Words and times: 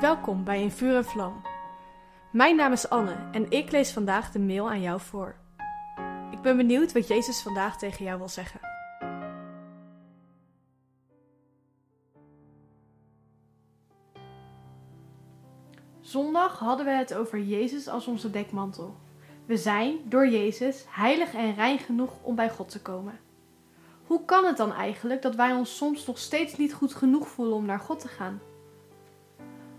Welkom 0.00 0.44
bij 0.44 0.62
In 0.62 0.70
Vuur 0.70 0.96
en 0.96 1.04
Vlam. 1.04 1.42
Mijn 2.32 2.56
naam 2.56 2.72
is 2.72 2.88
Anne 2.88 3.16
en 3.32 3.50
ik 3.50 3.70
lees 3.70 3.92
vandaag 3.92 4.30
de 4.30 4.38
mail 4.38 4.70
aan 4.70 4.80
jou 4.80 5.00
voor. 5.00 5.36
Ik 6.30 6.40
ben 6.40 6.56
benieuwd 6.56 6.92
wat 6.92 7.08
Jezus 7.08 7.42
vandaag 7.42 7.78
tegen 7.78 8.04
jou 8.04 8.18
wil 8.18 8.28
zeggen. 8.28 8.60
Zondag 16.00 16.58
hadden 16.58 16.86
we 16.86 16.92
het 16.92 17.14
over 17.14 17.40
Jezus 17.40 17.88
als 17.88 18.06
onze 18.06 18.30
dekmantel. 18.30 18.96
We 19.46 19.56
zijn, 19.56 19.98
door 20.04 20.28
Jezus, 20.28 20.84
heilig 20.88 21.34
en 21.34 21.54
rein 21.54 21.78
genoeg 21.78 22.12
om 22.22 22.34
bij 22.34 22.50
God 22.50 22.68
te 22.68 22.82
komen. 22.82 23.20
Hoe 24.06 24.24
kan 24.24 24.44
het 24.44 24.56
dan 24.56 24.72
eigenlijk 24.72 25.22
dat 25.22 25.34
wij 25.34 25.52
ons 25.52 25.76
soms 25.76 26.06
nog 26.06 26.18
steeds 26.18 26.56
niet 26.56 26.74
goed 26.74 26.94
genoeg 26.94 27.28
voelen 27.28 27.56
om 27.56 27.64
naar 27.64 27.80
God 27.80 28.00
te 28.00 28.08
gaan? 28.08 28.40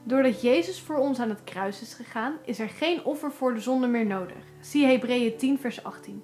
Doordat 0.07 0.41
Jezus 0.41 0.81
voor 0.81 0.97
ons 0.97 1.19
aan 1.19 1.29
het 1.29 1.43
kruis 1.43 1.81
is 1.81 1.93
gegaan, 1.93 2.37
is 2.43 2.59
er 2.59 2.69
geen 2.69 3.03
offer 3.03 3.31
voor 3.31 3.53
de 3.53 3.59
zonde 3.59 3.87
meer 3.87 4.05
nodig. 4.05 4.37
Zie 4.61 4.85
Hebreeën 4.85 5.37
10, 5.37 5.59
vers 5.59 5.83
18. 5.83 6.23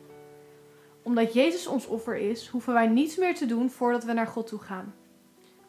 Omdat 1.04 1.34
Jezus 1.34 1.68
ons 1.68 1.88
offer 1.88 2.16
is, 2.16 2.48
hoeven 2.48 2.74
wij 2.74 2.88
niets 2.88 3.18
meer 3.18 3.36
te 3.36 3.46
doen 3.46 3.70
voordat 3.70 4.04
we 4.04 4.14
naar 4.14 4.28
God 4.28 4.48
toe 4.48 4.60
gaan. 4.60 4.94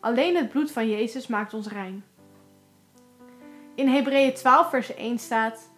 Alleen 0.01 0.37
het 0.37 0.48
bloed 0.48 0.73
van 0.73 0.89
Jezus 0.89 1.27
maakt 1.27 1.55
ons 1.55 1.69
rein. 1.69 2.05
In 3.75 3.89
Hebreeën 3.89 4.34
12, 4.34 4.70
vers 4.70 4.95
1 4.95 5.19
staat: 5.19 5.70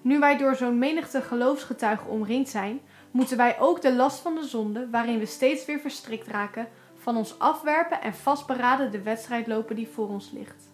Nu 0.00 0.18
wij 0.18 0.36
door 0.36 0.54
zo'n 0.54 0.78
menigte 0.78 1.20
geloofsgetuigen 1.20 2.10
omringd 2.10 2.48
zijn, 2.48 2.80
moeten 3.10 3.36
wij 3.36 3.60
ook 3.60 3.82
de 3.82 3.94
last 3.94 4.20
van 4.20 4.34
de 4.34 4.44
zonde, 4.44 4.88
waarin 4.90 5.18
we 5.18 5.26
steeds 5.26 5.64
weer 5.64 5.80
verstrikt 5.80 6.26
raken, 6.26 6.68
van 6.94 7.16
ons 7.16 7.38
afwerpen 7.38 8.00
en 8.00 8.14
vastberaden 8.14 8.90
de 8.90 9.02
wedstrijd 9.02 9.46
lopen 9.46 9.76
die 9.76 9.88
voor 9.88 10.08
ons 10.08 10.30
ligt. 10.30 10.70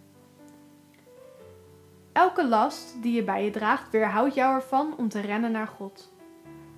Elke 2.18 2.48
last 2.48 3.02
die 3.02 3.12
je 3.12 3.22
bij 3.22 3.44
je 3.44 3.50
draagt, 3.50 3.90
weerhoudt 3.90 4.34
jou 4.34 4.54
ervan 4.54 4.94
om 4.96 5.08
te 5.08 5.20
rennen 5.20 5.52
naar 5.52 5.66
God. 5.66 6.12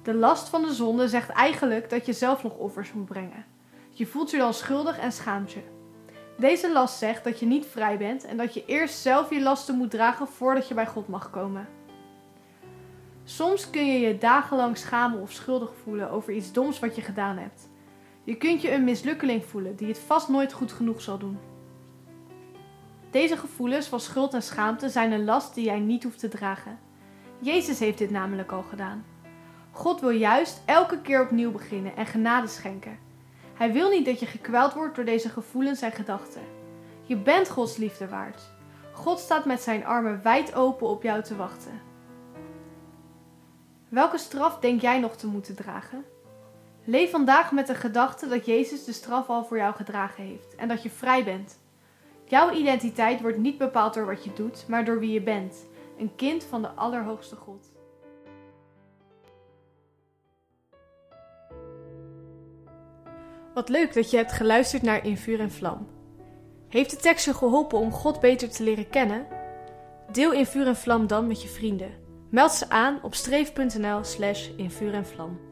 De 0.02 0.14
last 0.14 0.48
van 0.48 0.62
de 0.62 0.72
zonde 0.72 1.08
zegt 1.08 1.28
eigenlijk 1.28 1.91
dat 1.91 2.06
je 2.06 2.12
zelf 2.12 2.42
nog 2.42 2.56
offers 2.56 2.92
moet 2.92 3.06
brengen. 3.06 3.44
Je 3.91 4.06
voelt 4.06 4.30
je 4.30 4.38
dan 4.38 4.55
schuldig 4.55 4.98
en 4.98 5.12
schaamt 5.12 5.52
je. 5.52 5.60
Deze 6.38 6.72
last 6.72 6.98
zegt 6.98 7.24
dat 7.24 7.41
je 7.41 7.47
niet 7.47 7.66
vrij 7.66 7.98
bent 7.98 8.24
en 8.24 8.36
dat 8.36 8.55
je 8.55 8.64
eerst 8.66 8.98
zelf 8.98 9.30
je 9.30 9.41
lasten 9.41 9.77
moet 9.77 9.91
dragen 9.91 10.28
voordat 10.28 10.69
je 10.69 10.74
bij 10.74 10.86
God 10.86 11.08
mag 11.08 11.30
komen. 11.30 11.69
Soms 13.25 13.70
kun 13.70 13.86
je 13.86 14.00
je 14.00 14.19
dagenlang 14.19 14.77
schamen 14.77 15.20
of 15.20 15.32
schuldig 15.32 15.72
voelen 15.82 16.10
over 16.10 16.32
iets 16.32 16.52
doms 16.52 16.78
wat 16.78 16.97
je 16.97 17.02
gedaan 17.02 17.36
hebt. 17.36 17.69
Je 18.25 18.36
kunt 18.36 18.62
je 18.62 18.72
een 18.72 18.84
mislukkeling 18.84 19.44
voelen 19.44 19.77
die 19.77 19.88
het 19.88 19.98
vast 19.98 20.28
nooit 20.28 20.52
goed 20.52 20.72
genoeg 20.72 21.00
zal 21.00 21.19
doen. 21.19 21.50
Deze 23.11 23.36
gevoelens 23.36 23.86
van 23.86 24.00
schuld 24.00 24.34
en 24.34 24.42
schaamte 24.42 24.89
zijn 24.89 25.12
een 25.12 25.25
last 25.25 25.55
die 25.55 25.64
jij 25.64 25.78
niet 25.78 26.03
hoeft 26.03 26.19
te 26.19 26.28
dragen. 26.28 26.78
Jezus 27.39 27.78
heeft 27.78 27.98
dit 27.98 28.11
namelijk 28.11 28.53
al 28.53 28.62
gedaan. 28.62 29.05
God 29.70 30.00
wil 30.00 30.11
juist 30.11 30.62
elke 30.64 31.00
keer 31.00 31.22
opnieuw 31.22 31.53
beginnen 31.53 31.97
en 31.97 32.06
genade 32.06 32.47
schenken. 32.47 32.98
Hij 33.55 33.72
wil 33.72 33.91
niet 33.91 34.05
dat 34.05 34.20
je 34.20 34.27
gekweld 34.27 34.72
wordt 34.72 34.94
door 34.97 35.05
deze 35.05 35.28
gevoelens 35.28 35.81
en 35.81 35.92
gedachten. 35.92 36.42
Je 37.03 37.16
bent 37.16 37.48
Gods 37.48 37.77
liefde 37.77 38.08
waard. 38.08 38.42
God 38.92 39.19
staat 39.19 39.44
met 39.44 39.61
zijn 39.61 39.86
armen 39.86 40.22
wijd 40.22 40.55
open 40.55 40.88
op 40.88 41.03
jou 41.03 41.22
te 41.22 41.36
wachten. 41.36 41.81
Welke 43.88 44.19
straf 44.19 44.58
denk 44.58 44.81
jij 44.81 45.00
nog 45.00 45.16
te 45.16 45.27
moeten 45.27 45.56
dragen? 45.56 46.05
Leef 46.84 47.11
vandaag 47.11 47.53
met 47.53 47.66
de 47.66 47.75
gedachte 47.75 48.28
dat 48.28 48.47
Jezus 48.47 48.84
de 48.84 48.92
straf 48.92 49.28
al 49.28 49.44
voor 49.44 49.56
jou 49.56 49.75
gedragen 49.75 50.25
heeft 50.25 50.55
en 50.55 50.69
dat 50.69 50.83
je 50.83 50.91
vrij 50.91 51.25
bent. 51.25 51.58
Jouw 52.31 52.53
identiteit 52.53 53.20
wordt 53.20 53.39
niet 53.39 53.59
bepaald 53.59 53.95
door 53.95 54.06
wat 54.06 54.25
je 54.25 54.33
doet, 54.33 54.64
maar 54.69 54.84
door 54.84 54.98
wie 54.98 55.12
je 55.12 55.23
bent, 55.23 55.67
een 55.98 56.14
kind 56.17 56.45
van 56.45 56.62
de 56.62 56.69
Allerhoogste 56.69 57.37
God. 57.37 57.72
Wat 63.54 63.69
leuk 63.69 63.94
dat 63.94 64.10
je 64.10 64.16
hebt 64.16 64.32
geluisterd 64.32 64.82
naar 64.82 65.06
In 65.06 65.16
Vuur 65.16 65.41
en 65.41 65.50
Vlam. 65.50 65.88
Heeft 66.69 66.91
de 66.91 66.97
tekst 66.97 67.25
je 67.25 67.34
geholpen 67.34 67.78
om 67.78 67.93
God 67.93 68.21
beter 68.21 68.50
te 68.50 68.62
leren 68.62 68.88
kennen? 68.91 69.27
Deel 70.12 70.33
In 70.33 70.47
Vuur 70.47 70.66
en 70.66 70.77
Vlam 70.77 71.06
dan 71.06 71.27
met 71.27 71.43
je 71.43 71.49
vrienden. 71.49 71.91
Meld 72.31 72.53
ze 72.53 72.69
aan 72.69 73.03
op 73.03 73.15
streef.nl 73.15 74.04
slash 74.04 74.49
in 74.56 74.71
vuur 74.71 74.94
en 74.94 75.06
vlam. 75.06 75.50